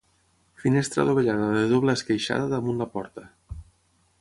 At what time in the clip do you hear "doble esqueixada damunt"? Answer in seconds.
1.73-2.81